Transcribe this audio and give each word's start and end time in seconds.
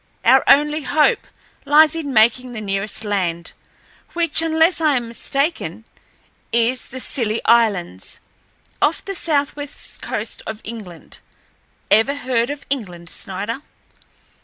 Our 0.25 0.43
only 0.47 0.81
hope 0.81 1.27
lies 1.63 1.95
in 1.95 2.11
making 2.11 2.53
the 2.53 2.59
nearest 2.59 3.03
land, 3.03 3.53
which, 4.13 4.41
unless 4.41 4.81
I 4.81 4.95
am 4.95 5.07
mistaken, 5.07 5.85
is 6.51 6.87
the 6.87 6.99
Scilly 6.99 7.39
Islands, 7.45 8.19
off 8.81 9.05
the 9.05 9.13
southwest 9.13 10.01
coast 10.01 10.41
of 10.47 10.59
England. 10.63 11.19
Ever 11.91 12.15
heard 12.15 12.49
of 12.49 12.65
England, 12.71 13.11
Snider?" 13.11 13.59